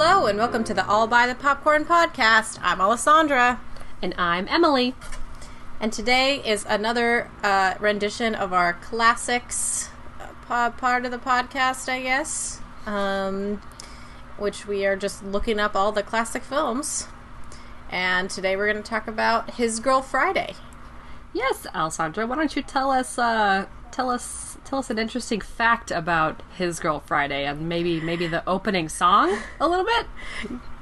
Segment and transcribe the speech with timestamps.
[0.00, 2.60] Hello and welcome to the All by the Popcorn podcast.
[2.62, 3.60] I'm Alessandra,
[4.00, 4.94] And I'm Emily.
[5.80, 9.88] and today is another uh, rendition of our classics
[10.20, 13.60] uh, po- part of the podcast, I guess, um,
[14.36, 17.08] which we are just looking up all the classic films.
[17.90, 20.54] And today we're going to talk about His Girl Friday.
[21.32, 25.90] Yes, Alessandra, why don't you tell us uh tell us tell us an interesting fact
[25.90, 30.06] about His Girl Friday and maybe maybe the opening song a little bit?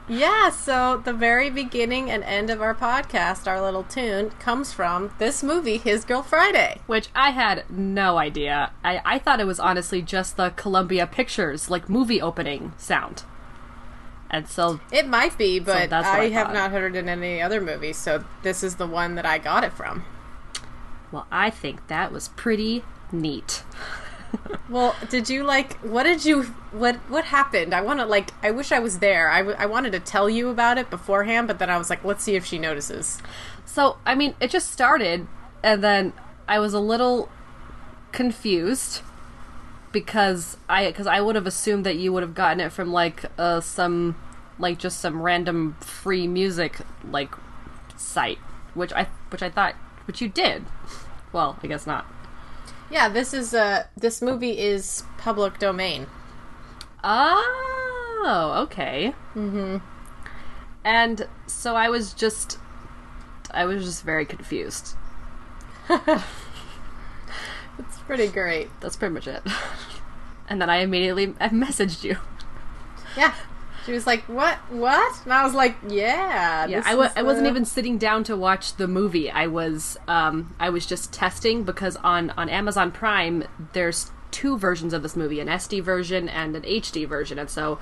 [0.09, 5.13] Yeah, so the very beginning and end of our podcast, our little tune, comes from
[5.19, 6.81] this movie, His Girl Friday.
[6.87, 8.73] Which I had no idea.
[8.85, 13.23] I, I thought it was honestly just the Columbia Pictures like movie opening sound.
[14.31, 17.41] And so It might be, but that's I, I have not heard it in any
[17.41, 20.05] other movie, so this is the one that I got it from.
[21.13, 23.63] well I think that was pretty neat.
[24.69, 25.79] Well, did you like?
[25.79, 26.43] What did you?
[26.73, 27.73] What what happened?
[27.73, 28.31] I want to like.
[28.43, 29.31] I wish I was there.
[29.31, 32.05] I, w- I wanted to tell you about it beforehand, but then I was like,
[32.05, 33.19] let's see if she notices.
[33.65, 35.27] So, I mean, it just started,
[35.63, 36.13] and then
[36.49, 37.31] I was a little
[38.13, 39.03] confused
[39.93, 43.25] because I because I would have assumed that you would have gotten it from like
[43.39, 44.17] uh, some
[44.59, 46.79] like just some random free music
[47.11, 47.33] like
[47.97, 48.39] site,
[48.75, 49.75] which I which I thought
[50.07, 50.65] which you did.
[51.33, 52.07] Well, I guess not.
[52.91, 56.07] Yeah, this is uh this movie is public domain.
[57.03, 59.15] Oh, okay.
[59.35, 59.79] Mm-hmm.
[60.85, 62.59] And so I was just,
[63.51, 64.97] I was just very confused.
[67.79, 68.69] It's pretty great.
[68.81, 69.43] That's pretty much it.
[70.49, 72.19] And then I immediately I messaged you.
[73.17, 73.35] Yeah.
[73.87, 74.59] She was like, "What?
[74.71, 78.25] What?" And I was like, "Yeah." Yeah, I w- is I wasn't even sitting down
[78.25, 79.31] to watch the movie.
[79.31, 84.93] I was um I was just testing because on on Amazon Prime there's two versions
[84.93, 87.79] of this movie, an SD version and an HD version, and so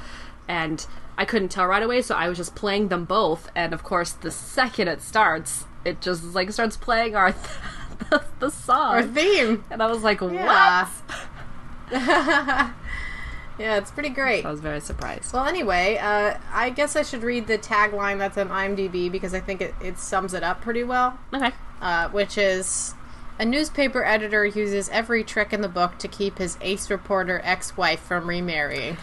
[0.47, 3.49] and I couldn't tell right away, so I was just playing them both.
[3.57, 7.33] And of course, the second it starts, it just like starts playing our
[8.11, 9.65] the, the song, our theme.
[9.71, 10.87] and I was like, Yeah.
[11.91, 12.71] "What?"
[13.59, 14.45] Yeah, it's pretty great.
[14.45, 15.33] I was very surprised.
[15.33, 19.41] Well, anyway, uh, I guess I should read the tagline that's on IMDb because I
[19.41, 21.19] think it, it sums it up pretty well.
[21.33, 21.53] Okay.
[21.81, 22.95] uh, which is
[23.39, 28.01] a newspaper editor uses every trick in the book to keep his ace reporter ex-wife
[28.01, 28.97] from remarrying.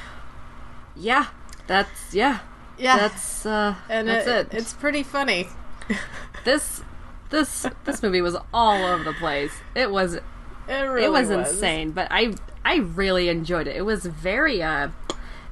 [0.96, 1.28] Yeah,
[1.68, 2.40] that's yeah.
[2.78, 2.98] Yeah.
[2.98, 4.58] That's uh, And that's it, it.
[4.58, 5.48] It's pretty funny.
[6.46, 6.82] this
[7.30, 9.54] this this movie was all over the place.
[9.76, 10.22] It was It
[10.68, 13.76] really it was, insane, but I I really enjoyed it.
[13.76, 14.90] It was very uh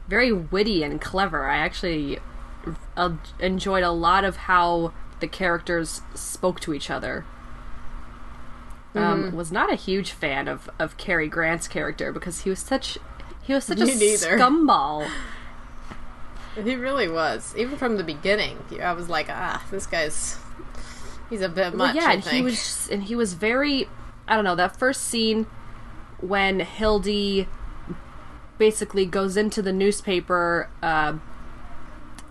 [0.07, 1.47] very witty and clever.
[1.47, 2.19] I actually
[2.97, 7.25] uh, enjoyed a lot of how the characters spoke to each other.
[8.95, 8.97] Mm-hmm.
[9.27, 12.97] Um, was not a huge fan of of Cary Grant's character because he was such
[13.41, 14.37] he was such Me a neither.
[14.37, 15.09] scumball.
[16.55, 17.53] He really was.
[17.55, 20.37] Even from the beginning, I was like, ah, this guy's
[21.29, 21.95] he's a bit much.
[21.95, 23.87] Well, yeah, and he was and he was very
[24.27, 25.45] I don't know, that first scene
[26.21, 27.47] when Hildy
[28.57, 31.17] basically goes into the newspaper uh,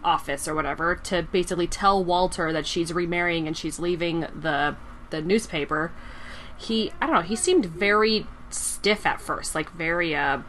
[0.04, 4.76] office or whatever to basically tell Walter that she's remarrying and she's leaving the
[5.10, 5.92] the newspaper.
[6.56, 10.40] He I don't know, he seemed very stiff at first, like very uh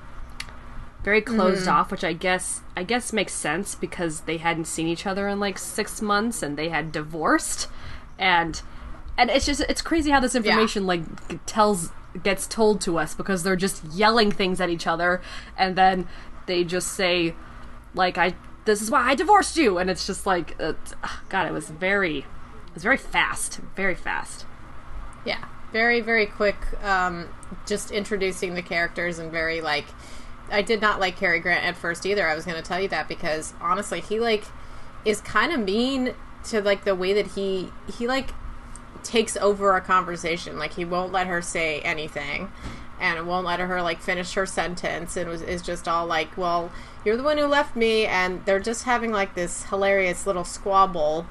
[1.03, 5.05] very closed off, which I guess I guess makes sense because they hadn't seen each
[5.05, 7.67] other in like six months and they had divorced,
[8.17, 8.61] and
[9.17, 11.03] and it's just it's crazy how this information like
[11.45, 11.91] tells
[12.23, 15.21] gets told to us because they're just yelling things at each other,
[15.57, 16.07] and then
[16.45, 17.35] they just say
[17.93, 18.35] like I
[18.65, 20.93] this is why I divorced you, and it's just like it's,
[21.29, 24.45] God, it was very it was very fast, very fast.
[25.25, 26.57] Yeah, very very quick.
[26.83, 27.29] Um,
[27.65, 29.85] just introducing the characters and very like.
[30.51, 32.27] I did not like Cary Grant at first either.
[32.27, 34.45] I was going to tell you that because honestly, he like
[35.05, 38.31] is kind of mean to like the way that he he like
[39.03, 40.57] takes over a conversation.
[40.57, 42.51] Like he won't let her say anything,
[42.99, 46.71] and won't let her like finish her sentence, and was is just all like, "Well,
[47.05, 51.25] you're the one who left me," and they're just having like this hilarious little squabble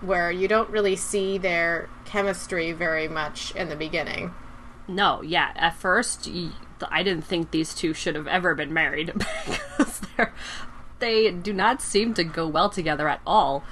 [0.00, 4.34] where you don't really see their chemistry very much in the beginning.
[4.88, 5.52] No, yeah.
[5.54, 6.28] At first,
[6.90, 9.12] I didn't think these two should have ever been married
[9.46, 10.34] because they're,
[10.98, 13.62] they do not seem to go well together at all.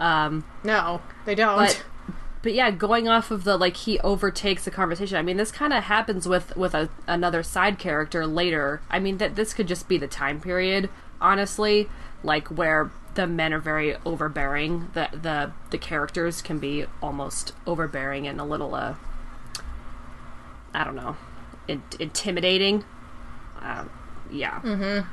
[0.00, 1.58] Um, No, they don't.
[1.58, 1.84] but
[2.42, 5.16] but yeah, going off of the like he overtakes the conversation.
[5.16, 8.82] I mean, this kind of happens with with a, another side character later.
[8.90, 10.90] I mean, that this could just be the time period,
[11.20, 11.88] honestly,
[12.22, 14.90] like where the men are very overbearing.
[14.94, 18.96] The the the characters can be almost overbearing and a little uh,
[20.74, 21.16] I don't know,
[21.68, 22.84] in- intimidating.
[23.60, 23.84] Uh,
[24.30, 24.60] yeah.
[24.60, 25.08] Mm-hmm.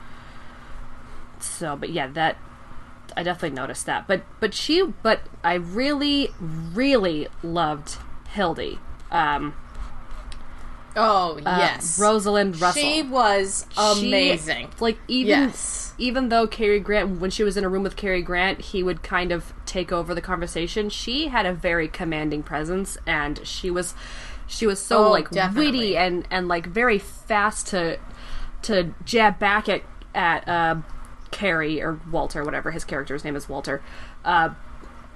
[1.40, 2.38] So, but yeah, that
[3.18, 4.08] I definitely noticed that.
[4.08, 6.30] But but she but I really
[6.74, 7.98] really loved
[8.30, 8.80] Hildy.
[9.12, 9.54] Um
[10.96, 12.82] oh uh, yes, Rosalind Russell.
[12.82, 13.66] She was
[13.96, 14.70] She- amazing.
[14.80, 15.94] like even Yes.
[15.98, 19.04] even though Cary Grant when she was in a room with Cary Grant, he would
[19.04, 20.90] kind of take over the conversation.
[20.90, 23.94] She had a very commanding presence and she was
[24.48, 25.66] she was so Oh, like definitely.
[25.72, 28.00] witty and and like very fast to
[28.64, 29.84] to jab back at
[30.16, 30.76] at uh
[31.32, 33.82] Cary or Walter, whatever his character's name is Walter.
[34.26, 34.50] Uh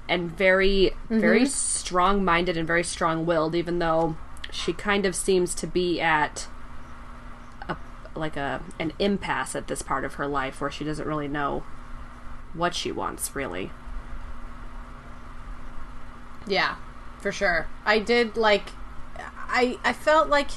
[0.10, 1.20] and very Mm-hmm.
[1.20, 4.18] very strong minded and very strong willed, even though
[4.52, 6.48] she kind of seems to be at
[7.70, 7.78] a
[8.16, 11.64] like a an impasse at this part of her life where she doesn't really know
[12.54, 13.72] what she wants really.
[16.46, 16.76] Yeah,
[17.20, 17.68] for sure.
[17.86, 18.70] I did like.
[19.18, 20.50] I I felt like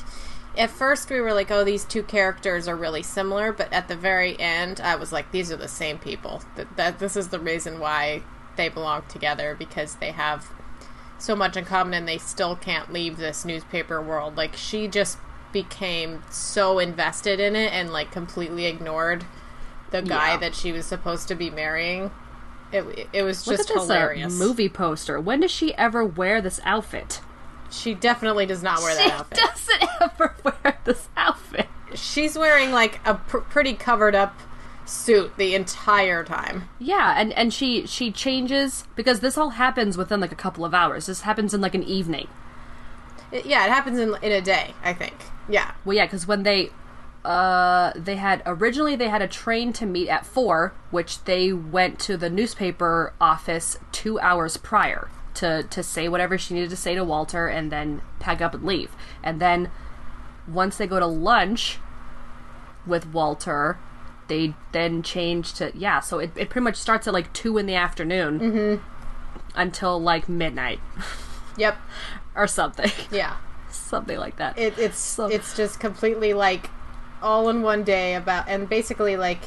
[0.57, 3.97] at first we were like, oh, these two characters are really similar, but at the
[3.97, 6.43] very end, I was like, these are the same people.
[6.57, 8.23] That, that this is the reason why
[8.57, 10.49] they belong together because they have
[11.19, 14.37] so much in common and they still can't leave this newspaper world.
[14.37, 15.19] Like she just
[15.53, 19.25] became so invested in it and like completely ignored
[19.91, 20.37] the guy Yeah.
[20.39, 22.11] that she was supposed to be marrying.
[22.73, 24.39] It, it was Look just at this uh, hilarious.
[24.39, 25.21] movie poster.
[25.21, 27.21] When does she ever wear this outfit?
[27.71, 29.39] She definitely does not wear that outfit.
[29.39, 29.76] doesn't
[30.15, 31.67] ever wear this outfit.
[31.95, 34.39] She's wearing like a pr- pretty covered up
[34.85, 36.69] suit the entire time.
[36.79, 40.75] Yeah, and and she she changes because this all happens within like a couple of
[40.75, 41.07] hours.
[41.07, 42.29] This happens in like an evening.
[43.33, 45.15] It- yeah, it happens in in a day, I think.
[45.49, 45.73] Yeah.
[45.85, 46.71] Well, yeah, because when they
[47.25, 51.99] uh they had originally they had a train to meet at four, which they went
[52.01, 56.95] to the newspaper office two hours prior to to say whatever she needed to say
[56.95, 58.91] to Walter, and then pack up and leave.
[59.25, 59.71] And then
[60.49, 61.79] once they go to lunch
[62.87, 63.79] with Walter,
[64.29, 66.01] they then change to yeah.
[66.01, 68.81] So it it pretty much starts at like two in the afternoon
[69.55, 70.81] until like midnight
[71.57, 71.77] Yep.
[72.35, 73.37] or something, Yeah.
[73.71, 74.59] something like that.
[74.59, 76.71] It, it's So- it's just completely like
[77.23, 79.41] all in one day about and basically like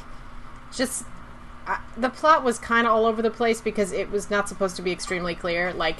[0.75, 1.05] just
[1.67, 4.75] uh, the plot was kind of all over the place because it was not supposed
[4.75, 5.71] to be extremely clear.
[5.71, 5.97] Like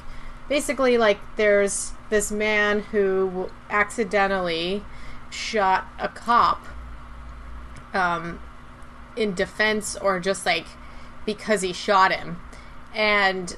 [0.47, 4.83] basically like there's this man who accidentally
[5.29, 6.65] shot a cop
[7.93, 8.39] um
[9.15, 10.65] in defense or just like
[11.25, 12.39] because he shot him.
[12.93, 13.55] And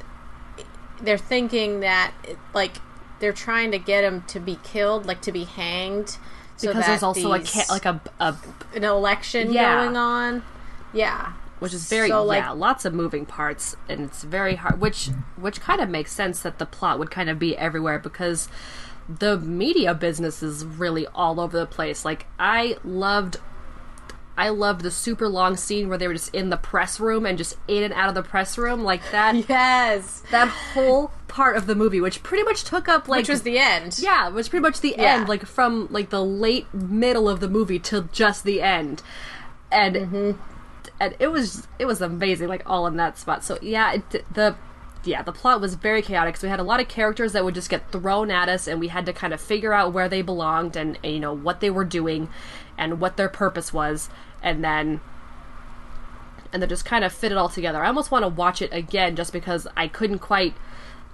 [1.01, 2.13] they're thinking that
[2.53, 2.77] like
[3.19, 6.17] they're trying to get him to be killed like to be hanged
[6.57, 8.35] so because there's also a like a, a
[8.75, 9.83] an election Yeah.
[9.85, 10.43] going on.
[10.93, 14.81] Yeah which is very So, like- yeah lots of moving parts and it's very hard
[14.81, 18.49] which which kind of makes sense that the plot would kind of be everywhere because
[19.09, 23.37] the media business is really all over the place like i loved
[24.37, 27.37] i loved the super long scene where they were just in the press room and
[27.37, 31.65] just in and out of the press room like that yes that whole part of
[31.67, 34.49] the movie which pretty much took up like which was the end yeah, it was
[34.49, 35.15] pretty much the Yeah.
[35.15, 39.01] end, like from like the late middle of the movie till just the end,
[39.71, 40.31] and Mm-hmm.
[41.01, 43.43] And it was it was amazing, like all in that spot.
[43.43, 44.55] So yeah, it, the
[45.03, 46.37] yeah the plot was very chaotic.
[46.37, 48.79] So we had a lot of characters that would just get thrown at us, and
[48.79, 51.59] we had to kind of figure out where they belonged and, and you know what
[51.59, 52.29] they were doing,
[52.77, 54.09] and what their purpose was,
[54.43, 55.01] and then
[56.53, 57.83] and then just kind of fit it all together.
[57.83, 60.53] I almost want to watch it again just because I couldn't quite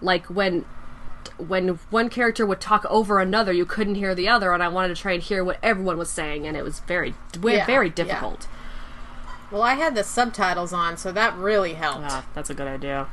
[0.02, 0.66] like when
[1.38, 4.96] when one character would talk over another, you couldn't hear the other, and I wanted
[4.96, 7.94] to try and hear what everyone was saying, and it was very Yeah, very yeah.
[7.94, 8.48] difficult.
[9.52, 13.08] Well i had the subtitles on so that really helped Ah, that's a good idea.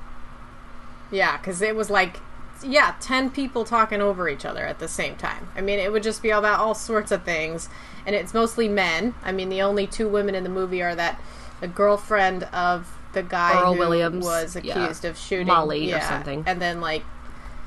[1.11, 2.21] Yeah, because it was like,
[2.63, 5.49] yeah, 10 people talking over each other at the same time.
[5.55, 7.69] I mean, it would just be about all sorts of things.
[8.07, 9.15] And it's mostly men.
[9.23, 11.21] I mean, the only two women in the movie are that
[11.61, 14.73] the girlfriend of the guy Earl who Williams, was yeah.
[14.73, 16.43] accused of shooting Molly or something.
[16.47, 17.05] And then, like,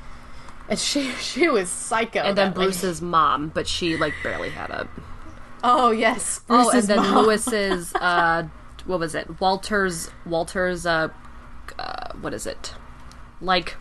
[0.68, 2.20] and she she was psycho.
[2.20, 2.70] And then that lady.
[2.70, 4.88] Bruce's mom, but she like barely had a.
[5.64, 6.42] Oh, yes.
[6.50, 7.24] Oh, and then mom.
[7.24, 7.94] Lewis's.
[8.00, 8.46] uh
[8.88, 9.40] What was it?
[9.40, 10.10] Walter's.
[10.26, 10.84] Walter's.
[10.86, 11.08] uh,
[11.78, 12.74] uh What is it?
[13.40, 13.76] Like.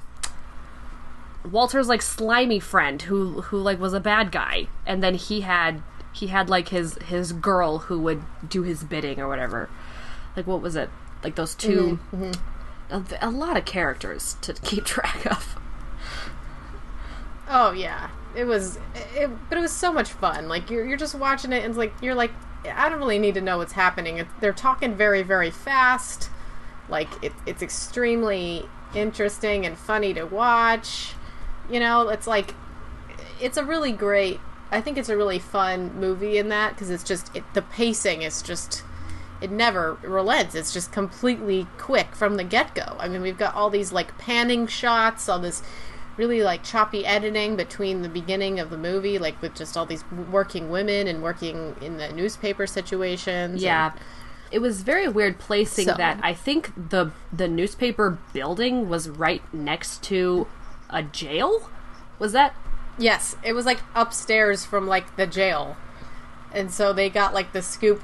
[1.49, 5.81] Walter's like slimy friend who who like was a bad guy, and then he had
[6.11, 9.69] he had like his his girl who would do his bidding or whatever.
[10.35, 10.89] Like what was it?
[11.23, 11.99] Like those 2
[12.89, 15.55] A, a lot of characters to keep track of.
[17.49, 18.77] Oh yeah, it was,
[19.15, 20.47] it, but it was so much fun.
[20.49, 22.31] Like you're you're just watching it and it's like you're like,
[22.65, 24.25] I don't really need to know what's happening.
[24.39, 26.29] They're talking very very fast.
[26.89, 31.13] Like it, it's extremely interesting and funny to watch.
[31.69, 32.53] You know, it's like
[33.41, 34.39] it's a really great.
[34.71, 38.21] I think it's a really fun movie in that because it's just it, the pacing
[38.21, 38.83] is just
[39.41, 40.55] it never relents.
[40.55, 42.95] It's just completely quick from the get go.
[42.99, 45.61] I mean, we've got all these like panning shots, all this
[46.17, 50.03] really like choppy editing between the beginning of the movie, like with just all these
[50.31, 53.61] working women and working in the newspaper situations.
[53.61, 53.91] Yeah.
[53.91, 54.01] and-
[54.51, 56.19] It was very weird placing So- that.
[56.23, 60.47] I think the the newspaper building was right next to
[60.89, 61.69] a jail.
[62.19, 62.53] Was that
[62.99, 65.77] Yes, it was like upstairs from like the jail,
[66.51, 68.01] and so they got like the scoop,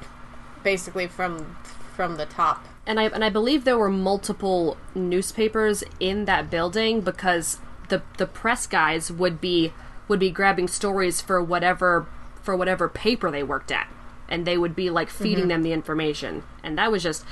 [0.62, 1.56] basically from
[1.96, 2.64] from the top.
[2.86, 7.58] and I and I believe there were multiple newspapers in that building because
[7.94, 9.72] the the press guys would be
[10.08, 12.06] would be grabbing stories for whatever
[12.42, 13.88] for whatever paper they worked at,
[14.28, 17.24] and they would be like feeding them the information, and that was just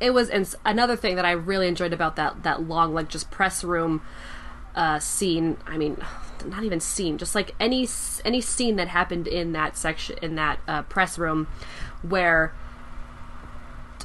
[0.00, 3.30] it was and another thing that I really enjoyed about that that long like just
[3.30, 4.02] press room
[4.74, 5.56] uh, scene.
[5.66, 5.96] I mean,
[6.44, 7.88] not even scene, just like any
[8.24, 11.46] any scene that happened in that section in that uh, press room
[12.02, 12.52] where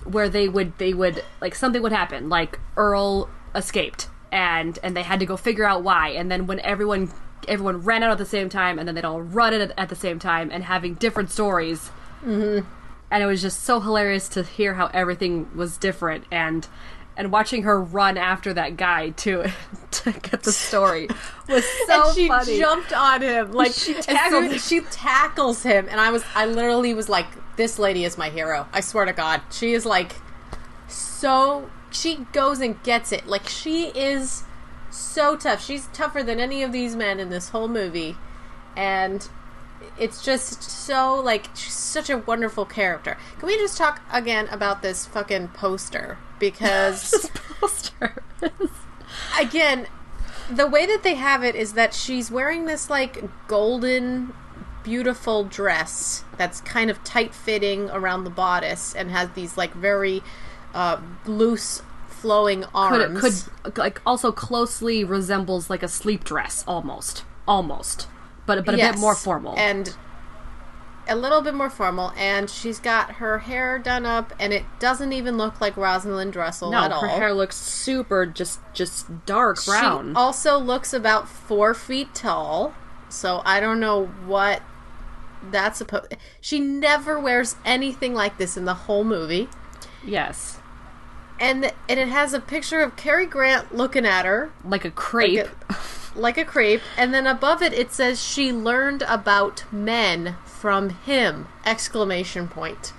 [0.04, 2.30] where they would they would like something would happen.
[2.30, 6.10] Like earl escaped and and they had to go figure out why.
[6.10, 7.12] And then when everyone
[7.48, 9.96] everyone ran out at the same time and then they'd all run it at, the
[9.96, 11.90] same time and having different stories.
[12.26, 12.68] Mm-hmm.
[13.12, 16.68] and it was just so hilarious to hear how everything was different and
[17.16, 19.50] and watching her run after that guy to
[19.92, 21.08] to get the story
[21.48, 22.58] was so and she funny.
[22.58, 23.52] jumped on him.
[23.52, 27.28] Like She as tackled as she tackles him and i was i literally was like
[27.56, 28.68] this lady is my hero.
[28.74, 30.16] I swear to god she is like
[30.88, 31.70] so
[32.00, 33.28] she goes and gets it.
[33.28, 34.44] Like she is
[34.92, 35.64] so tough.
[35.64, 38.16] She's tougher than any of these men in this whole movie.
[38.76, 39.28] And
[40.00, 43.18] it's just so like she's such a wonderful character.
[43.40, 46.18] Can we just talk again about this fucking poster?
[46.40, 48.24] Because poster
[49.40, 49.88] again,
[50.50, 54.34] the way that they have it is that she's wearing this like golden,
[54.84, 60.22] beautiful dress that's kind of tight fitting around the bodice and has these like very
[60.74, 61.82] uh, loose,
[62.18, 63.50] flowing could arms.
[63.64, 68.08] could like also closely resembles like a sleep dress almost almost
[68.46, 69.96] but but a bit more formal and
[71.10, 72.12] a little bit more formal.
[72.18, 76.72] And she's got her hair done up, and it doesn't even look like Rosalind Russell
[76.72, 77.02] no at all.
[77.02, 82.74] her hair looks super just just dark brown She also looks about four feet tall,
[83.10, 84.62] so I don't know what
[85.50, 86.16] that's supposed.
[86.42, 89.50] She never wears anything like this in the whole movie,
[90.06, 90.57] yes
[91.40, 95.48] and and it has a picture of Cary Grant looking at her like a crepe
[95.70, 100.36] like a, like a crepe, and then above it it says she learned about men
[100.46, 101.48] from him!
[101.66, 102.94] Exclamation point.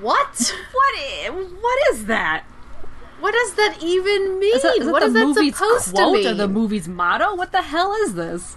[0.00, 0.54] What?
[0.72, 2.44] what what is that
[3.20, 4.56] What does that even mean?
[4.56, 6.26] is that, is that what is that supposed to quote mean?
[6.26, 8.56] or the movie's motto what the hell is this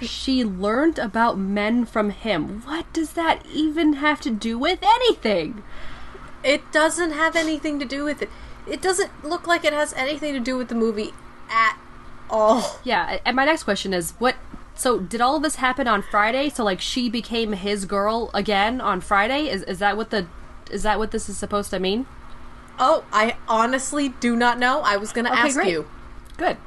[0.00, 5.62] she learned about men from him what does that even have to do with anything
[6.46, 8.30] It doesn't have anything to do with it.
[8.66, 11.12] It doesn't look like it has anything to do with the movie
[11.50, 11.76] at
[12.30, 12.78] all.
[12.84, 14.36] Yeah, and my next question is what
[14.74, 16.48] so did all of this happen on Friday?
[16.50, 19.48] So like she became his girl again on Friday?
[19.48, 20.26] Is is that what the
[20.70, 22.06] is that what this is supposed to mean?
[22.78, 24.80] Oh, I honestly do not know.
[24.84, 25.70] I was going to Okay, ask great.
[25.70, 25.88] you.
[26.36, 26.58] Good.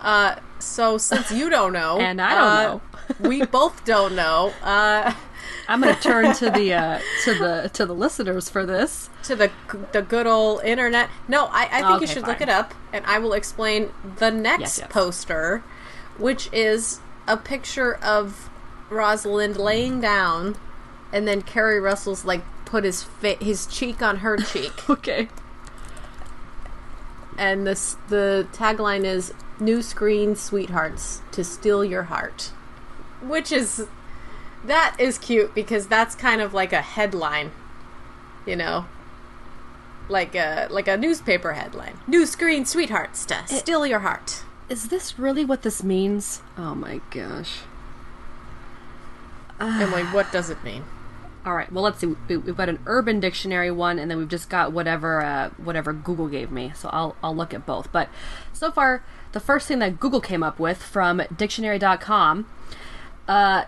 [0.00, 3.28] Uh, so since you don't know, And I don't uh, know.
[3.28, 4.52] we both don't know.
[4.62, 5.12] Uh,
[5.68, 9.10] I'm going to turn to the uh to the to the listeners for this.
[9.24, 9.50] to the
[9.92, 11.10] the good old internet.
[11.28, 14.30] No, I, I think you Okay, should look it up, and I will explain the
[14.30, 14.88] next Yes, yes.
[14.92, 15.62] poster,
[16.16, 18.48] which is a picture of
[18.90, 20.56] Rosalind laying down,
[21.12, 25.28] and then Cary Russell's like put his fa- his cheek on her cheek, Okay.
[27.36, 32.52] and this the tagline is "New Screen Sweethearts to Steal Your Heart,"
[33.22, 33.86] which is
[34.64, 37.50] that is cute because that's kind of like a headline,
[38.46, 38.86] you know.
[40.08, 41.98] Like a like a newspaper headline.
[42.06, 44.42] New screen sweethearts to steal your heart.
[44.70, 46.40] Is this really what this means?
[46.56, 47.58] Oh my gosh.
[49.60, 50.84] Emily, what does it mean?
[51.46, 51.70] All right.
[51.72, 52.06] Well, let's see.
[52.28, 55.92] We- We've got an Urban Dictionary one, and then we've just got whatever uh, whatever
[55.92, 56.72] Google gave me.
[56.74, 57.90] So I'll I'll look at both.
[57.92, 58.08] But
[58.52, 62.46] so far, the first thing that Google came up with from Dictionary.com
[63.28, 63.64] uh,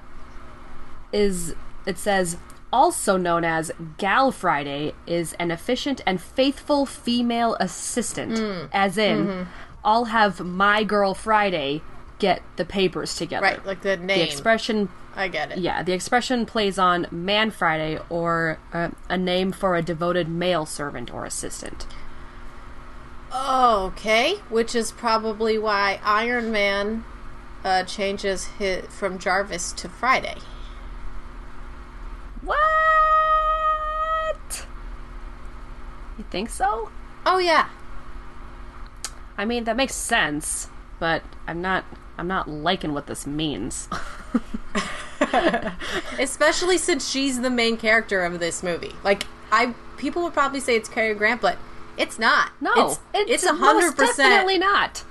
[1.12, 1.55] is
[1.87, 2.37] it says
[2.73, 9.49] also known as Gal Friday is an efficient and faithful female assistant, as in
[9.85, 11.83] I'll have my girl Friday
[12.19, 13.45] get the papers together.
[13.45, 14.19] Right, like the name.
[14.19, 15.59] The expression I get it.
[15.59, 20.67] yeah, the expression plays on Man Friday or uh, a name for a devoted male
[20.67, 21.87] servant or assistant.
[23.35, 27.05] Okay, which is probably why Iron Man
[27.64, 30.37] uh, changes his, from Jarvis to Friday.
[32.43, 32.57] What?
[36.19, 36.91] You think so?
[37.27, 37.69] Oh yeah,
[39.41, 40.69] I mean, that makes sense,
[40.99, 41.87] but I'm not.
[42.19, 43.89] I'm not liking what this means.
[46.19, 48.93] especially since she's the main character of this movie.
[49.03, 51.57] Like I, people would probably say it's Cary Grant, but
[51.97, 52.53] it's not.
[52.61, 55.05] No, it's it's a hundred Definitely not.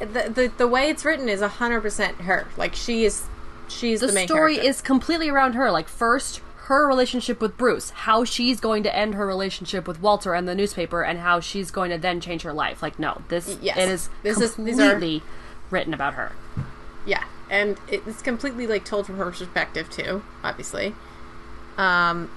[0.00, 2.48] The, the the way it's written is a hundred percent her.
[2.58, 3.24] Like she is,
[3.68, 4.68] she's the, main The main story character.
[4.68, 5.70] is completely around her.
[5.70, 10.34] Like first, her relationship with Bruce, how she's going to end her relationship with Walter
[10.34, 12.82] and the newspaper, and how she's going to then change her life.
[12.82, 13.76] Like no, this Yes.
[13.78, 15.22] it is This is- these are- completely
[15.70, 16.32] written about her.
[17.06, 20.94] Yeah, and it's completely like told from her perspective too, obviously.
[21.78, 22.30] Um,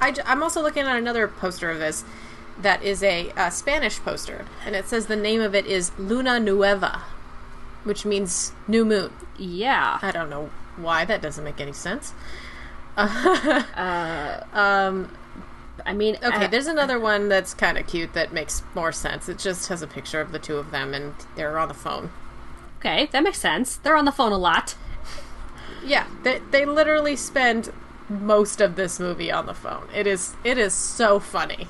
[0.00, 2.04] I, I'm also looking at another poster of this
[2.60, 6.38] that is a, uh Spanish poster, and it says the name of it is Luna
[6.40, 7.02] Nueva,
[7.84, 9.10] which means new moon.
[9.38, 9.98] Yeah.
[10.02, 12.12] I don't know why that doesn't make any sense.
[15.86, 19.28] I mean, Okay, uh, there's another one that's kind of cute that makes more sense.
[19.28, 22.10] It just has a picture of the two of them, and they're on the phone.
[22.78, 23.76] okay, that makes sense.
[23.76, 24.74] They're on the phone a lot.
[25.84, 27.72] Yeah, they they literally spend
[28.08, 29.88] most of this movie on the phone.
[29.94, 31.68] It is it is so funny.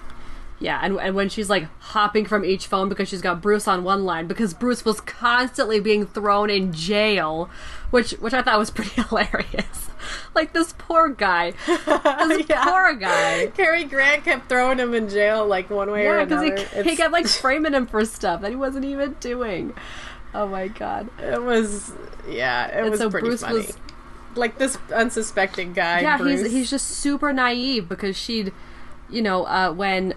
[0.63, 3.83] Yeah, and, and when she's like hopping from each phone because she's got Bruce on
[3.83, 7.49] one line because Bruce was constantly being thrown in jail,
[7.91, 9.89] which which I thought was pretty hilarious.
[10.35, 12.65] Like this poor guy, this Yeah.
[12.65, 13.47] poor guy.
[13.57, 16.83] Cary Grant kept throwing him in jail like one way or Yeah, because another.
[16.85, 19.73] he, he kept like framing him for stuff that he wasn't even doing.
[20.35, 21.09] Oh my god!
[21.19, 21.93] it was
[22.29, 23.55] yeah, it And was so pretty Bruce funny.
[23.61, 23.77] was-
[24.37, 26.01] like this unsuspecting guy.
[26.03, 26.43] yeah, Bruce.
[26.43, 28.53] he's he's just super naive because she'd,
[29.09, 30.15] you know, uh, when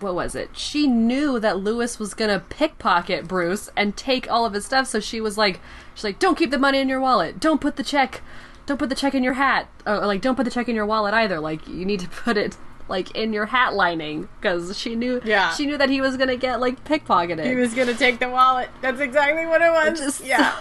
[0.00, 0.50] what was it?
[0.56, 5.00] She knew that Lewis was gonna pickpocket Bruce and take all of his stuff, so
[5.00, 5.60] she was like,
[5.94, 7.38] she's like, don't keep the money in your wallet.
[7.40, 8.20] Don't put the check.
[8.66, 9.68] Don't put the check in your hat.
[9.86, 11.40] Or like, don't put the check in your wallet either.
[11.40, 12.56] Like, you need to put it
[12.90, 15.20] like in your hat lining because she knew.
[15.22, 15.52] Yeah.
[15.52, 17.44] She knew that he was gonna get like pickpocketed.
[17.44, 18.70] he was gonna take the wallet.
[18.80, 19.98] That's exactly what it was.
[19.98, 20.54] Just- yeah.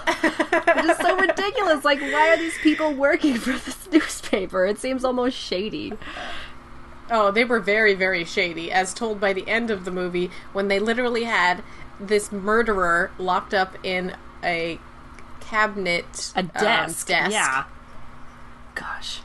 [0.75, 1.85] Which is so ridiculous.
[1.85, 4.65] Like, why are these people working for this newspaper?
[4.65, 5.93] It seems almost shady.
[7.09, 10.67] Oh, they were very, very shady, as told by the end of the movie, when
[10.67, 11.63] they literally had
[11.99, 14.79] this murderer locked up in a
[15.39, 17.07] cabinet, A um, desk.
[17.07, 17.63] desk, Yeah.
[18.75, 19.21] Gosh.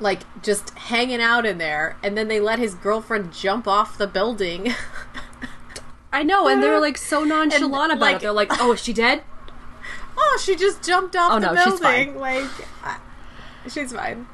[0.00, 4.06] like just hanging out in there, and then they let his girlfriend jump off the
[4.06, 4.72] building.
[6.12, 8.20] I know, and they're like so nonchalant about like- it.
[8.22, 9.22] They're like, "Oh, is she dead?"
[10.16, 12.14] oh, she just jumped off Oh, the no, she's building.
[12.14, 12.18] fine.
[12.18, 12.50] Like,
[13.68, 14.26] she's fine.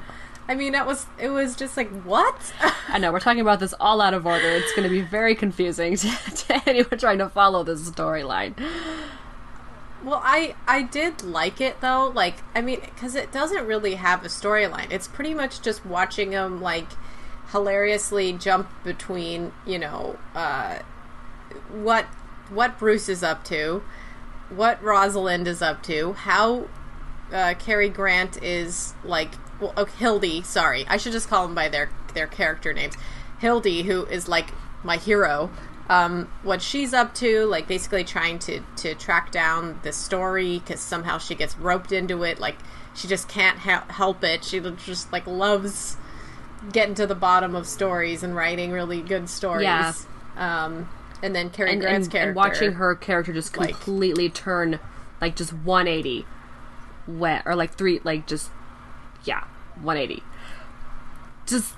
[0.49, 1.29] I mean, that was it.
[1.29, 2.53] Was just like what?
[2.89, 4.49] I know we're talking about this all out of order.
[4.49, 8.59] It's going to be very confusing to, to anyone trying to follow this storyline.
[10.03, 12.11] Well, I I did like it though.
[12.15, 14.91] Like, I mean, because it doesn't really have a storyline.
[14.91, 16.87] It's pretty much just watching them like
[17.51, 20.79] hilariously jump between, you know, uh,
[21.71, 22.05] what
[22.49, 23.83] what Bruce is up to,
[24.49, 26.67] what Rosalind is up to, how
[27.31, 29.33] uh, Cary Grant is like.
[29.59, 30.41] Well, oh, Hildy.
[30.43, 32.95] Sorry, I should just call them by their their character names.
[33.39, 34.51] Hildy, who is like
[34.83, 35.49] my hero.
[35.89, 40.79] Um, what she's up to, like basically trying to to track down the story because
[40.79, 42.39] somehow she gets roped into it.
[42.39, 42.57] Like
[42.93, 44.43] she just can't ha- help it.
[44.43, 45.97] She just like loves
[46.71, 49.63] getting to the bottom of stories and writing really good stories.
[49.63, 49.93] Yeah.
[50.37, 50.89] Um,
[51.23, 54.79] and then Cary And, Grant's and, character and watching her character just like- completely turn,
[55.19, 56.25] like just 180,
[57.07, 58.51] wet or like three, like just
[59.25, 59.43] yeah,
[59.81, 60.23] 180.
[61.45, 61.75] Just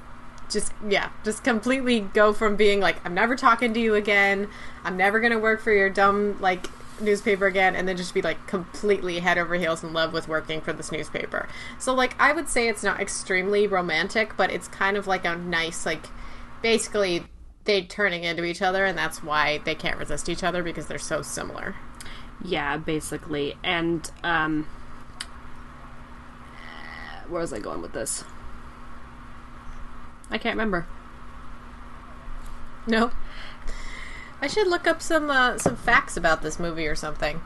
[0.50, 4.50] just yeah just completely go from being like i'm never talking to you again
[4.84, 6.68] i'm never gonna work for your dumb like
[7.00, 10.60] newspaper again and then just be like completely head over heels in love with working
[10.60, 11.48] for this newspaper
[11.80, 15.38] so like i would say it's not extremely romantic but it's kind of like a
[15.38, 16.08] nice like
[16.62, 17.24] basically
[17.64, 21.00] they turning into each other and that's why they can't resist each other because they're
[21.00, 21.76] so similar
[22.44, 23.56] Yeah, basically.
[23.64, 24.68] And um
[27.32, 28.24] where was I going with this?
[30.30, 30.86] I can't remember.
[32.88, 33.12] No.
[34.42, 37.42] I should look up some uh, some facts about this movie or something.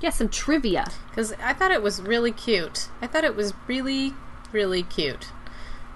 [0.00, 0.86] Yeah, some trivia.
[1.08, 2.88] Because I thought it was really cute.
[3.00, 4.12] I thought it was really,
[4.52, 5.28] really cute.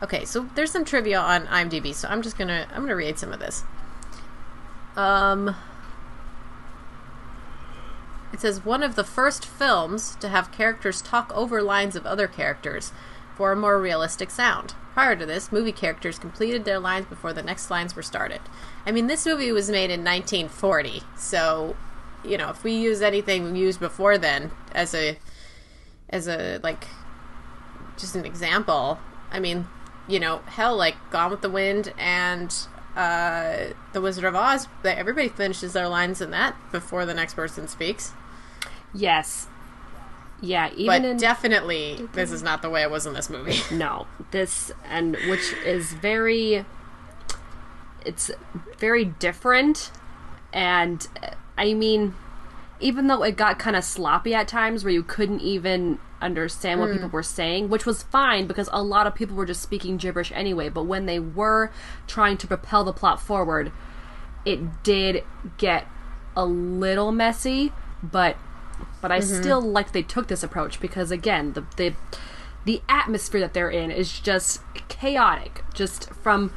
[0.03, 3.33] Okay, so there's some trivia on IMDb, so I'm just gonna I'm gonna read some
[3.33, 3.65] of this.
[4.97, 5.55] Um,
[8.33, 12.29] it says one of the first films to have characters talk over lines of other
[12.29, 12.93] characters
[13.37, 14.75] for a more realistic sound.
[14.95, 18.41] Prior to this, movie characters completed their lines before the next lines were started.
[18.85, 21.77] I mean, this movie was made in 1940, so
[22.25, 25.19] you know, if we use anything we used before then as a
[26.11, 26.87] as a like
[27.97, 28.99] just an example,
[29.31, 29.67] I mean,
[30.09, 32.55] you know, hell, like Gone with the Wind and
[32.97, 37.69] uh, The Wizard of Oz, everybody finishes their lines in that before the next person
[37.69, 38.13] speaks.
[38.95, 39.47] Yes.
[40.43, 43.59] Yeah, even But in definitely, this is not the way it was in this movie.
[43.71, 46.65] no this and which is very
[48.05, 48.31] it's
[48.79, 49.91] very different
[50.53, 51.09] and
[51.59, 52.15] i mean
[52.81, 56.93] even though it got kind of sloppy at times where you couldn't even understand what
[56.93, 57.13] people mm.
[57.13, 60.69] were saying which was fine because a lot of people were just speaking gibberish anyway
[60.69, 61.71] but when they were
[62.07, 63.73] trying to propel the plot forward
[64.45, 65.25] it did
[65.57, 65.87] get
[66.37, 67.73] a little messy
[68.03, 68.37] but
[69.01, 69.41] but I mm-hmm.
[69.43, 71.95] still like they took this approach because again the the
[72.65, 75.65] the atmosphere that they're in is just chaotic.
[75.75, 76.53] Just from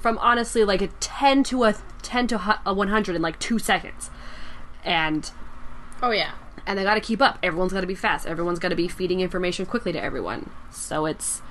[0.00, 4.10] from honestly like a 10 to a 10 to a 100 in like 2 seconds.
[4.84, 5.30] And
[6.02, 6.32] Oh yeah,
[6.66, 7.38] and they got to keep up.
[7.42, 8.26] Everyone's got to be fast.
[8.26, 10.50] Everyone's got to be feeding information quickly to everyone.
[10.70, 11.42] So it's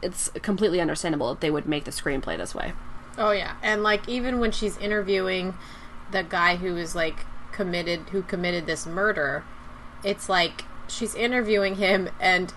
[0.00, 2.72] it's completely understandable that they would make the screenplay this way.
[3.16, 5.54] Oh yeah, and like even when she's interviewing
[6.12, 7.26] the guy who is like
[7.58, 9.42] committed, who committed this murder,
[10.04, 12.54] it's like she's interviewing him and.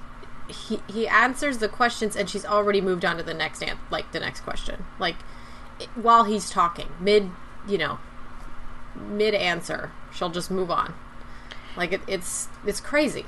[0.47, 4.11] He, he answers the questions and she's already moved on to the next an- like
[4.11, 5.15] the next question like
[5.79, 7.29] it, while he's talking mid
[7.65, 7.99] you know
[8.95, 10.93] mid answer she'll just move on
[11.77, 13.25] like it, it's it's crazy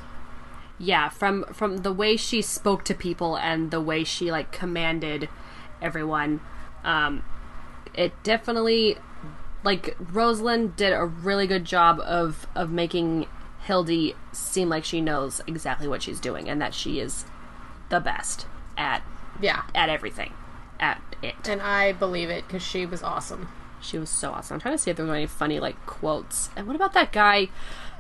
[0.78, 5.30] yeah from from the way she spoke to people and the way she like commanded
[5.82, 6.42] everyone
[6.84, 7.24] um
[7.94, 8.98] it definitely
[9.64, 13.28] like rosalind did a really good job of of making
[13.66, 17.26] hildy seem like she knows exactly what she's doing and that she is
[17.90, 18.46] the best
[18.78, 19.04] at
[19.42, 19.64] yeah.
[19.74, 20.34] at everything.
[20.80, 21.48] At it.
[21.48, 23.50] And i believe it because she was awesome.
[23.82, 24.56] She was so awesome.
[24.56, 26.50] I'm trying to see if there were any funny like quotes.
[26.56, 27.50] And what about that guy?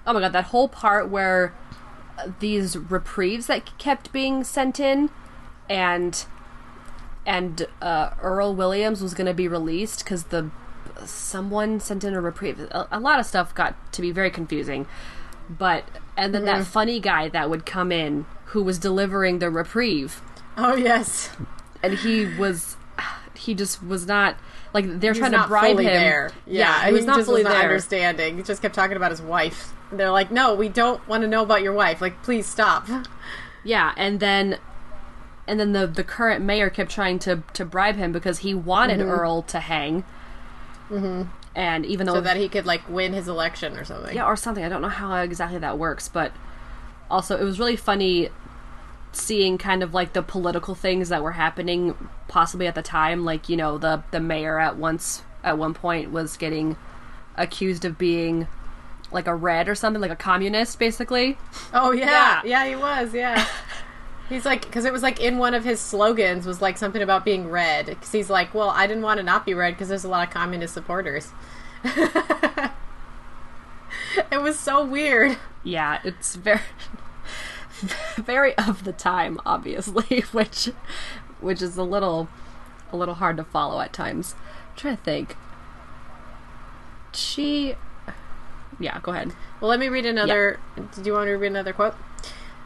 [0.05, 1.53] Oh my god that whole part where
[2.17, 5.09] uh, these reprieves that kept being sent in
[5.69, 6.25] and
[7.25, 10.51] and uh, earl williams was going to be released because the
[11.09, 14.85] someone sent in a reprieve a, a lot of stuff got to be very confusing
[15.49, 15.83] but
[16.15, 16.63] and then that mm-hmm.
[16.63, 20.21] funny guy that would come in who was delivering the reprieve
[20.57, 21.29] oh yes
[21.81, 22.77] and he was
[23.35, 24.37] he just was not
[24.73, 26.31] like they're trying to bribe him there.
[26.47, 28.37] Yeah, he was not just fully was not there understanding.
[28.37, 29.73] He just kept talking about his wife.
[29.91, 32.01] They're like, "No, we don't want to know about your wife.
[32.01, 32.87] Like, please stop."
[33.65, 34.57] Yeah, and then
[35.47, 38.99] and then the the current mayor kept trying to to bribe him because he wanted
[38.99, 39.09] mm-hmm.
[39.09, 40.03] Earl to hang.
[40.89, 41.23] Mm-hmm.
[41.55, 44.15] And even though so that he could like win his election or something.
[44.15, 46.31] yeah, or something, I don't know how exactly that works, but
[47.09, 48.29] also it was really funny
[49.11, 53.47] seeing kind of like the political things that were happening possibly at the time like
[53.47, 56.75] you know the the mayor at once at one point was getting
[57.35, 58.47] accused of being
[59.11, 61.37] like a red or something like a communist basically
[61.71, 62.63] Oh yeah, Yeah.
[62.63, 63.13] yeah, he was.
[63.13, 63.45] Yeah.
[64.29, 67.25] He's like, because it was like in one of his slogans was like something about
[67.25, 67.85] being red.
[67.87, 70.27] Because he's like, well, I didn't want to not be red because there's a lot
[70.27, 71.31] of communist supporters.
[74.31, 75.37] it was so weird.
[75.63, 76.61] yeah it's very
[78.15, 80.69] very of the time obviously which
[81.41, 82.29] which is a little
[82.91, 84.35] a little hard to follow at times
[84.71, 85.35] I'm trying to think
[87.13, 87.75] she
[88.79, 90.59] yeah go ahead Well, let me read another.
[90.95, 91.95] Did you want to read another quote?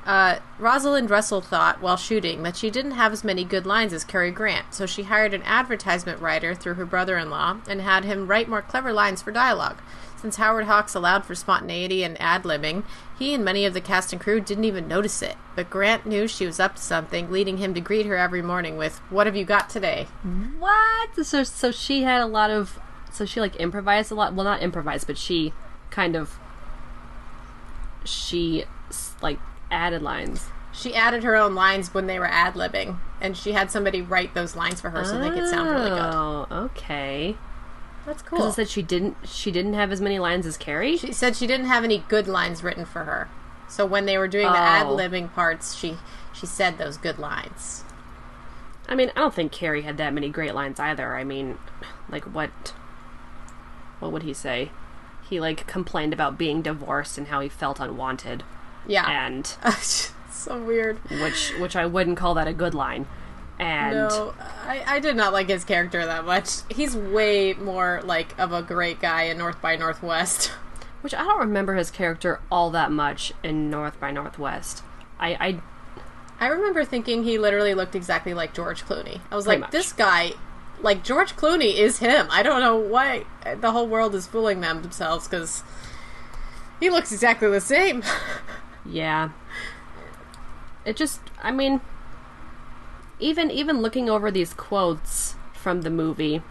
[0.07, 4.05] Uh, Rosalind Russell thought, while shooting, that she didn't have as many good lines as
[4.05, 8.05] Cary Grant, so she hired an advertisement writer through her brother in law and had
[8.05, 9.79] him write more clever lines for dialogue.
[10.15, 12.85] Since Howard Hawks allowed for spontaneity and ad libbing,
[13.19, 15.35] he and many of the cast and crew didn't even notice it.
[15.57, 18.77] But Grant knew she was up to something, leading him to greet her every morning
[18.77, 20.07] with, What have you got today?
[20.57, 22.79] what so so she had a lot of
[23.11, 25.51] so she like improvised a lot well not improvised but she
[25.89, 26.39] kind of
[28.05, 28.63] she
[29.21, 29.39] like
[29.71, 33.71] added lines She added her own lines when they were ad libbing, and she had
[33.71, 35.99] somebody write those lines for her so they could sound really good.
[36.13, 37.35] oh okay
[38.05, 38.45] That's cool.
[38.47, 41.47] it said she didn't she didn't have as many lines as Cary She said she
[41.47, 43.29] didn't have any good lines written for her.
[43.69, 44.95] So when they were doing the ad Oh.
[44.95, 45.97] libbing parts, she
[46.33, 47.83] she said those good lines.
[48.87, 51.15] I mean, I don't think Cary had that many great lines either.
[51.17, 51.57] I mean,
[52.09, 52.51] like what?
[53.99, 54.71] What would he say?
[55.29, 58.43] He like complained about being divorced and how he felt unwanted,
[58.87, 59.27] Yeah.
[59.27, 59.45] and
[60.31, 60.97] so weird.
[61.21, 63.07] which which I wouldn't call that a good line.
[63.59, 66.59] And No, I, I did not like his character that much.
[66.69, 70.47] He's way more like of a great guy in North by Northwest.
[71.01, 74.83] which I don't remember his character all that much in North by Northwest.
[75.19, 75.61] I, I
[76.39, 79.21] I remember thinking he literally looked exactly like George Clooney.
[79.31, 79.71] I was like, much.
[79.71, 80.33] this guy,
[80.81, 82.27] like George Clooney, is him.
[82.29, 83.25] I don't know why
[83.59, 85.63] the whole world is fooling them themselves because
[86.79, 88.03] he looks exactly the same.
[88.87, 89.29] Yeah.
[90.85, 91.81] It just I mean
[93.19, 96.41] even even looking over these quotes from the movie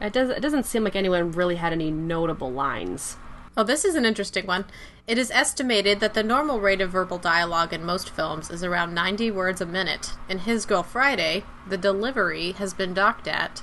[0.00, 3.16] it does it doesn't seem like anyone really had any notable lines.
[3.56, 4.66] Oh, this is an interesting one.
[5.06, 8.92] It is estimated that the normal rate of verbal dialogue in most films is around
[8.92, 10.12] 90 words a minute.
[10.28, 13.62] In His Girl Friday, the delivery has been docked at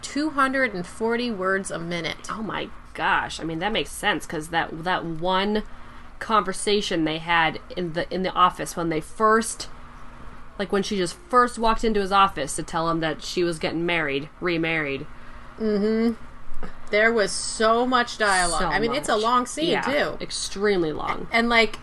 [0.00, 2.30] 240 words a minute.
[2.30, 3.38] Oh my gosh.
[3.38, 5.64] I mean that makes sense cuz that that one
[6.18, 9.68] conversation they had in the in the office when they first
[10.58, 13.58] like when she just first walked into his office to tell him that she was
[13.58, 15.06] getting married, remarried.
[15.60, 16.14] Mm-hmm.
[16.90, 18.60] There was so much dialogue.
[18.62, 20.16] So I mean, it's a long scene, Yeah, too.
[20.24, 21.28] Extremely long.
[21.30, 21.78] and like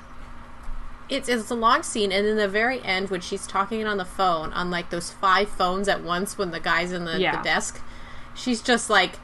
[1.10, 4.06] it's it's a long scene and in the very end when she's talking on the
[4.06, 7.38] phone on like those five phones at once when the guy's in the, Yeah.
[7.38, 7.82] the desk
[8.34, 9.20] she's just like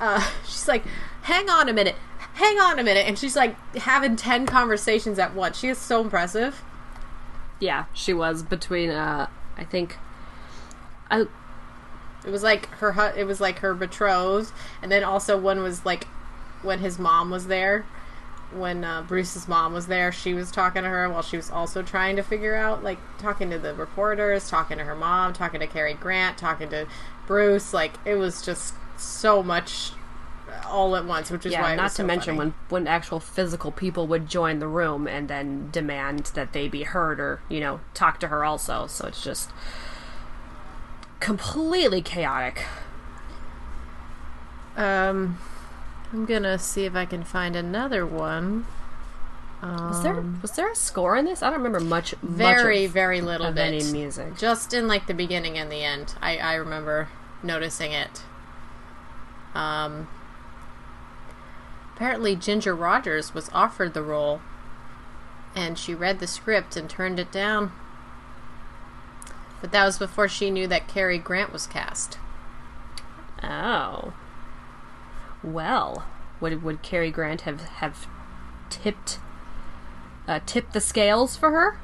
[0.00, 0.84] uh she's like
[1.22, 1.96] hang on a minute
[2.34, 5.58] hang on a minute and she's like having 10 conversations at once.
[5.58, 6.62] She is so impressive.
[7.60, 9.96] Yeah, she was between uh I think
[11.10, 11.26] I
[12.24, 15.84] it was like her hu- it was like her betrothed and then also one was
[15.84, 16.04] like
[16.62, 17.84] when his mom was there
[18.52, 21.82] when uh, bruce's mom was there she was talking to her while she was also
[21.82, 25.66] trying to figure out like talking to the reporters talking to her mom talking to
[25.66, 26.86] Cary grant talking to
[27.26, 29.92] bruce like it was just so much
[30.74, 32.50] all at once which is why yeah, it not to so mention funny.
[32.50, 36.82] when when actual physical people would join the room and then demand that they be
[36.82, 38.86] heard or, you know, talk to her also.
[38.88, 39.50] So it's just
[41.20, 42.64] completely chaotic.
[44.76, 45.38] um
[46.12, 48.66] i'm gonna see if i can find another one
[49.62, 51.42] Was there was there a score in this?
[51.42, 54.36] I don't remember much Um, very much of, very little of bit any music.
[54.36, 57.08] just in like the beginning and the end i i remember
[57.42, 58.22] noticing it
[59.54, 60.08] um
[61.94, 64.40] apparently ginger rogers was offered the role
[65.54, 67.72] and she read the script and turned it down
[69.64, 72.18] but that was before she knew that Cary Grant was cast.
[73.42, 74.12] Oh.
[75.42, 76.04] Well,
[76.38, 78.06] would would Cary Grant have have
[78.68, 79.18] tipped
[80.28, 81.78] uh, tipped the scales for her?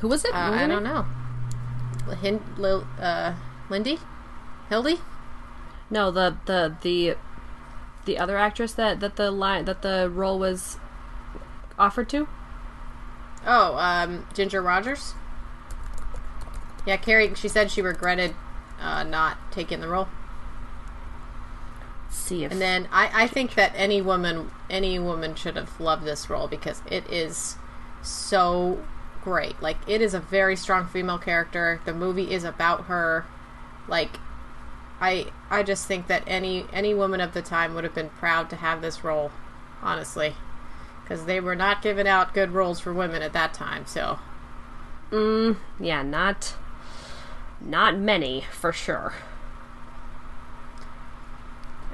[0.00, 0.34] Who was it?
[0.34, 1.06] Uh, I don't know.
[2.20, 3.32] Hin- Lil- uh,
[3.70, 3.98] Lindy?
[4.68, 5.00] Hildy?
[5.88, 7.16] No, the the the
[8.06, 10.78] the other actress that that the line that the role was
[11.78, 12.26] offered to.
[13.46, 15.14] Oh, um, Ginger Rogers?
[16.86, 18.34] Yeah, Carrie, she said she regretted
[18.80, 20.08] uh, not taking the role.
[22.04, 25.78] Let's see if And then I, I think that any woman any woman should have
[25.80, 27.56] loved this role because it is
[28.02, 28.82] so
[29.22, 29.60] great.
[29.60, 31.80] Like it is a very strong female character.
[31.84, 33.26] The movie is about her.
[33.88, 34.18] Like
[35.00, 38.48] I I just think that any any woman of the time would have been proud
[38.50, 39.30] to have this role,
[39.82, 40.34] honestly.
[41.02, 44.18] Because they were not giving out good roles for women at that time, so
[45.80, 46.56] yeah, not
[47.60, 49.14] not many for sure.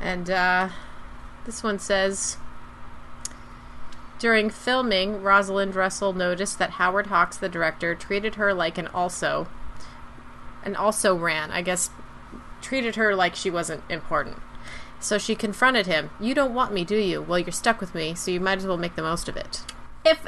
[0.01, 0.71] And uh,
[1.45, 2.37] this one says
[4.19, 9.47] During filming, Rosalind Russell noticed that Howard Hawks, the director, treated her like an also.
[10.65, 11.91] And also ran, I guess,
[12.63, 14.39] treated her like she wasn't important.
[15.01, 16.11] So she confronted him.
[16.21, 17.21] You don't want me, do you?
[17.21, 19.63] Well, you're stuck with me, so you might as well make the most of it.
[20.05, 20.27] If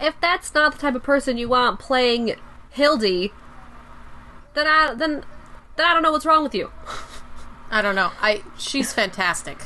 [0.00, 2.36] if that's not the type of person you want playing
[2.70, 3.32] Hildy,
[4.54, 5.24] then I then
[5.76, 6.72] then I don't know what's wrong with you.
[7.70, 8.10] I don't know.
[8.20, 9.58] I she's fantastic.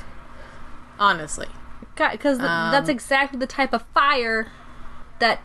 [0.98, 1.48] Honestly.
[1.96, 4.52] because that's um, exactly the type of fire
[5.18, 5.40] that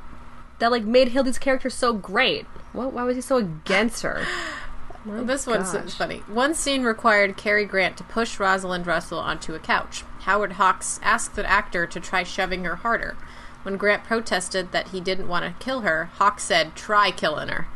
[0.59, 2.45] that like made Hildy's character so great.
[2.73, 4.25] What, why was he so against her?
[5.07, 6.17] My This one's funny.
[6.27, 10.03] One scene required Cary Grant to push Rosalind Russell onto a couch.
[10.21, 13.15] Howard Hawks asked the actor to try shoving her harder.
[13.63, 17.67] When Grant protested that he didn't want to kill her, Hawks said, "Try killing her."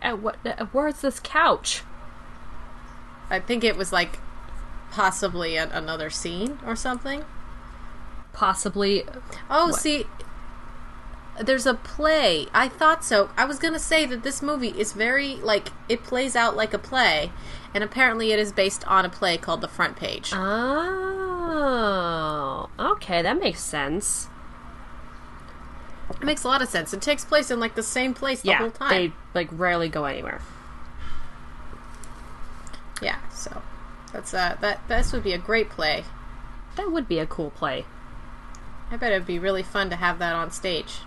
[0.00, 1.82] Uh, what, uh, where's this couch?
[3.28, 4.20] I think it was like
[4.92, 7.24] possibly another scene or something.
[8.32, 9.04] Possibly.
[9.50, 10.06] Oh, see,
[11.40, 12.46] there's a play.
[12.52, 13.30] I thought so.
[13.36, 16.78] I was gonna say that this movie is very like it plays out like a
[16.78, 17.32] play,
[17.74, 20.30] and apparently it is based on a play called The Front Page.
[20.34, 21.48] Oh,
[22.78, 24.28] okay, that makes sense.
[26.10, 26.94] It makes a lot of sense.
[26.94, 28.90] It takes place in like the same place the yeah, whole time.
[28.90, 30.40] they like rarely go anywhere.
[33.02, 33.62] Yeah, so
[34.12, 36.04] that's uh that this would be a great play.
[36.76, 37.84] That would be a cool play.
[38.90, 41.00] I bet it'd be really fun to have that on stage.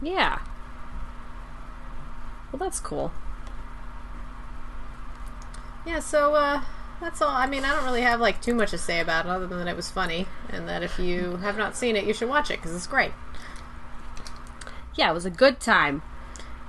[0.00, 0.38] Yeah.
[2.52, 3.12] Well, that's cool.
[5.86, 6.62] Yeah, so uh
[7.00, 7.30] that's all.
[7.34, 9.58] I mean, I don't really have like too much to say about it other than
[9.58, 12.50] that it was funny and that if you have not seen it, you should watch
[12.50, 13.12] it cuz it's great.
[14.94, 16.02] Yeah, it was a good time.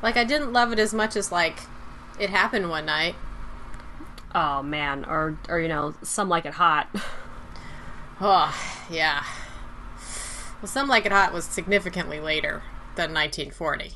[0.02, 1.62] Like I didn't love it as much as like
[2.20, 3.16] it happened one night.
[4.36, 6.88] Oh man, or or you know, some like it hot.
[8.22, 8.54] Oh,
[8.90, 9.24] yeah.
[10.62, 12.64] Well, Some Like It Hot was significantly later
[12.96, 13.94] than 1940.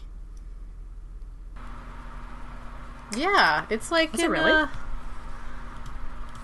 [3.15, 4.51] Yeah, it's like Was it really?
[4.51, 4.67] Uh,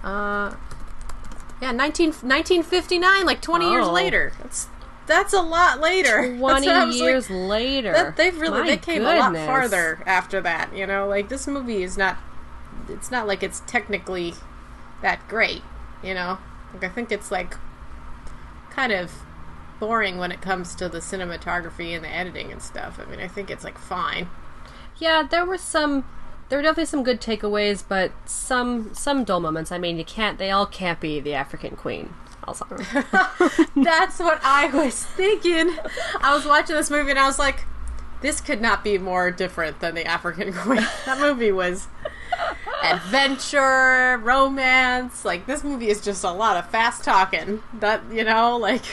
[0.07, 0.55] uh,
[1.61, 3.91] yeah, 19, 1959, like 20 years Oh.
[3.91, 4.33] later.
[4.39, 4.67] That's
[5.07, 6.21] that's a lot later.
[6.27, 7.91] That's Twenty what I like- years later.
[7.93, 10.75] that, they've really My they came a lot farther after that.
[10.75, 12.17] You know, like this movie is not.
[12.87, 14.35] It's not like it's technically
[15.01, 15.63] that great.
[16.03, 16.37] You know,
[16.73, 17.55] like I think it's like
[18.69, 19.11] kind of
[19.79, 22.99] boring when it comes to the cinematography and the editing and stuff.
[22.99, 24.29] I mean, I think it's like fine.
[24.97, 26.05] Yeah, there were some.
[26.49, 29.71] There were definitely some good takeaways, but some some dull moments.
[29.71, 30.37] I mean, you can't.
[30.37, 32.13] They all can't be the African Queen.
[32.43, 32.65] Also,
[33.75, 35.75] That's what I was thinking.
[36.21, 37.65] I was watching this movie and I was like,
[38.21, 40.85] this could not be more different than the African Queen.
[41.05, 41.87] That movie was
[42.83, 45.23] adventure, romance.
[45.23, 47.61] Like this movie is just a lot of fast talking.
[47.73, 48.83] That you know, like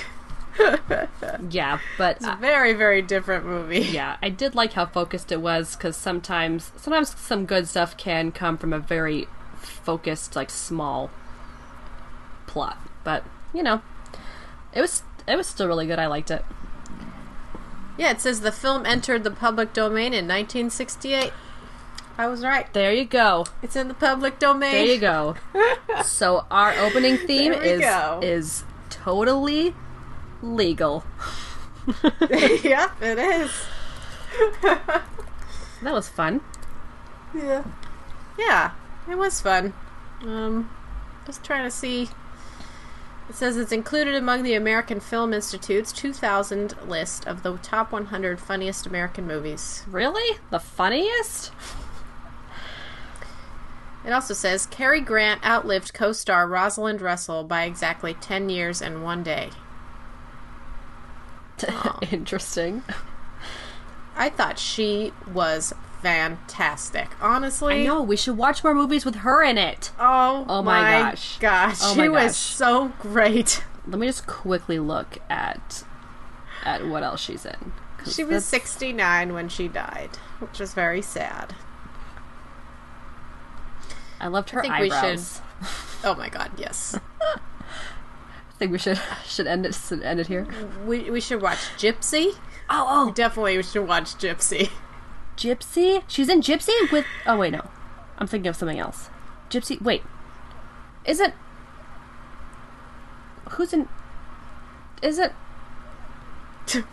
[1.50, 3.80] yeah, but it's a very, very different movie.
[3.92, 8.32] yeah, I did like how focused it was because sometimes sometimes some good stuff can
[8.32, 11.10] come from a very focused, like small
[12.46, 12.78] plot.
[13.04, 13.82] But you know,
[14.72, 15.98] it was it was still really good.
[15.98, 16.44] I liked it.
[17.98, 21.32] Yeah, it says the film entered the public domain in 1968.
[22.18, 22.72] I was right.
[22.72, 23.46] There you go.
[23.62, 24.72] It's in the public domain.
[24.72, 25.36] There you go.
[26.04, 28.20] so our opening theme is go.
[28.22, 29.74] is totally
[30.54, 31.04] legal.
[32.30, 33.50] yep, it is.
[35.82, 36.40] That was fun.
[37.34, 37.64] Yeah.
[38.38, 38.72] Yeah,
[39.10, 39.74] it was fun.
[40.22, 40.70] Um,
[41.26, 42.08] just trying to see.
[43.28, 48.40] It says it's included among the American Film Institute's 2000 list of the top 100
[48.40, 49.82] funniest American movies.
[49.88, 50.38] Really?
[50.50, 51.52] The funniest?
[54.04, 59.02] It also says Cary Grant outlived co star Rosalind Russell by exactly 10 years and
[59.02, 59.50] one day.
[62.10, 62.82] Interesting.
[64.16, 67.08] I thought she was fantastic.
[67.20, 67.82] Honestly.
[67.82, 68.02] I know.
[68.02, 69.90] We should watch more movies with her in it.
[69.98, 71.38] Oh, Oh my my gosh.
[71.38, 71.78] gosh.
[71.82, 73.62] Oh she my was so great.
[73.86, 75.84] Let me just quickly look at
[76.64, 77.72] at what else she's in.
[78.08, 81.54] She was 69 when she died, which is very sad.
[84.20, 85.40] I loved her think we should- eyebrows.
[86.04, 86.98] Oh my god, yes.
[88.56, 90.46] I think we should should end it end it here.
[90.86, 92.36] we, we should watch Gypsy.
[92.70, 94.70] Oh, oh, Definitely we should watch Gypsy.
[95.36, 96.02] Gypsy.
[96.08, 97.04] She's in Gypsy with.
[97.26, 97.68] Oh wait, no,
[98.16, 99.10] I'm thinking of something else.
[99.50, 99.80] Gypsy.
[99.82, 100.02] Wait,
[101.04, 101.34] is it?
[103.50, 103.90] Who's in?
[105.02, 105.32] Is it?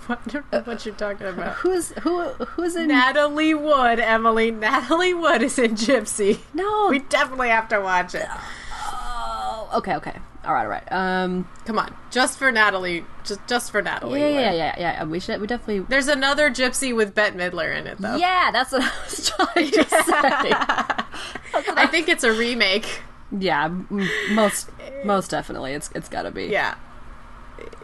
[0.10, 1.56] I don't what you're talking about.
[1.56, 2.24] Who's who?
[2.24, 2.90] Who's in?
[2.90, 4.52] Natalie Wood, Emily.
[4.52, 6.40] Natalie Wood is in Gypsy.
[6.54, 6.90] no.
[6.90, 8.28] We definitely have to watch it.
[8.74, 10.20] oh, okay, okay.
[10.46, 10.92] All right, all right.
[10.92, 11.48] Um.
[11.66, 13.06] Come on, just for Natalie.
[13.24, 14.20] Just just for Natalie.
[14.20, 15.04] Yeah, yeah, yeah, yeah, yeah.
[15.06, 15.40] We should.
[15.40, 15.86] We definitely.
[15.88, 18.18] There's another Gypsy with Bette Midler in it, though.
[18.18, 21.70] Yeah, that's what I was trying to say.
[21.76, 23.02] I think it's a remake.
[23.38, 24.70] Yeah, m- most
[25.06, 25.74] most definitely.
[25.74, 26.46] It's it's got to be.
[26.46, 26.76] Yeah,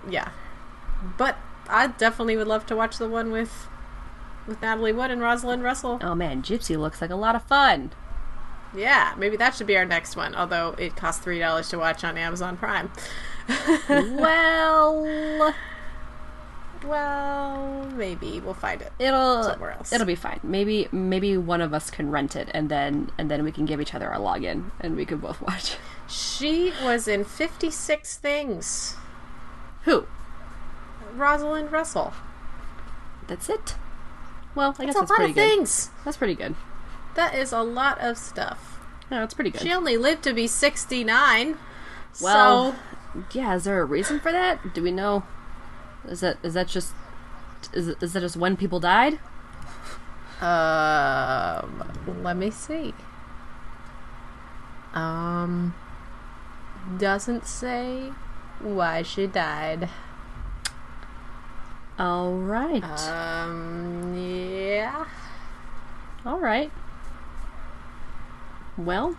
[0.09, 0.29] yeah.
[1.17, 1.37] But
[1.69, 3.67] I definitely would love to watch the one with
[4.47, 5.99] with Natalie Wood and Rosalind Russell.
[6.01, 7.91] Oh man, Gypsy looks like a lot of fun.
[8.75, 10.35] Yeah, maybe that should be our next one.
[10.35, 12.91] Although it costs three dollars to watch on Amazon Prime.
[13.89, 15.53] well,
[16.85, 18.93] Well, maybe we'll find it.
[18.99, 19.91] it'll Somewhere else.
[19.91, 20.39] it'll be fine.
[20.43, 23.81] Maybe maybe one of us can rent it, and then and then we can give
[23.81, 25.75] each other our login, and we can both watch.
[26.07, 28.95] She was in Fifty Six Things.
[29.83, 30.05] Who?
[31.15, 32.13] Rosalind Russell.
[33.27, 33.75] That's it.
[34.55, 35.49] Well, I guess That's that's a lot pretty of good.
[35.57, 35.89] things.
[36.05, 36.55] That's pretty good.
[37.19, 38.79] That is a lot of stuff.
[39.11, 39.61] No, it's pretty good.
[39.61, 41.57] She only lived to be sixty nine.
[42.21, 42.79] Well, so
[43.33, 43.55] yeah.
[43.55, 44.73] Is there a reason for that?
[44.73, 45.23] Do we know?
[46.07, 46.93] Is that is that just
[47.73, 49.19] Is it, is it just when people died?
[50.41, 51.91] Um,
[52.23, 52.93] let me see.
[54.93, 55.75] Um,
[56.97, 58.13] doesn't say
[58.59, 59.89] why she died.
[61.99, 62.83] All right.
[62.83, 65.05] Um, yeah.
[66.25, 66.71] All right.
[68.79, 69.17] Well,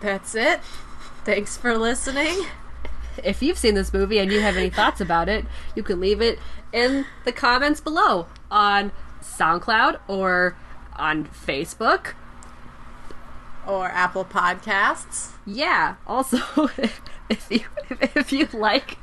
[0.00, 0.60] That's it.
[1.24, 2.46] Thanks for listening.
[3.22, 5.44] if you've seen this movie and you have any thoughts about it,
[5.76, 6.40] you can leave it
[6.72, 8.90] in the comments below on
[9.22, 10.56] SoundCloud or
[10.96, 12.14] on Facebook.
[13.64, 15.34] Or Apple Podcasts.
[15.46, 15.94] Yeah.
[16.04, 16.38] Also,
[17.30, 18.98] if you if you like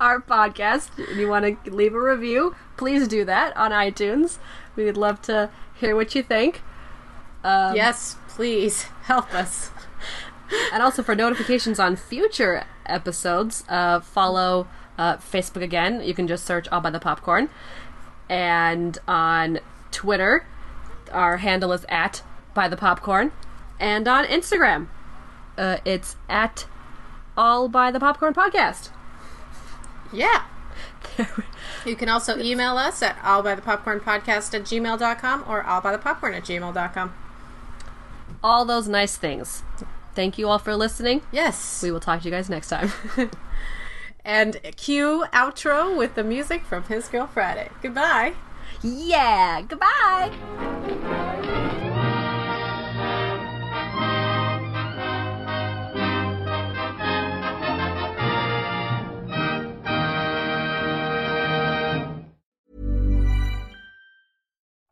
[0.00, 4.38] our podcast and you want to leave a review, please do that on iTunes.
[4.76, 6.62] We would love to hear what you think.
[7.44, 9.70] Um, yes, please help us.
[10.72, 14.66] and also for notifications on future episodes, uh, follow
[14.96, 16.02] uh, Facebook again.
[16.02, 17.48] You can just search All by the Popcorn.
[18.28, 19.60] And on
[19.90, 20.46] Twitter,
[21.12, 22.22] our handle is at
[22.54, 23.32] by the popcorn.
[23.80, 24.88] And on Instagram,
[25.56, 26.66] uh, it's at
[27.36, 28.90] All by the Popcorn Podcast.
[30.12, 30.44] Yeah.
[31.86, 37.14] You can also email us at allbythepopcornpodcast at gmail.com or allbythepopcorn at gmail.com.
[38.42, 39.62] All those nice things.
[40.14, 41.22] Thank you all for listening.
[41.32, 41.82] Yes.
[41.82, 42.92] We will talk to you guys next time.
[44.24, 47.70] and cue outro with the music from His Girl Friday.
[47.82, 48.34] Goodbye.
[48.82, 51.74] yeah, goodbye.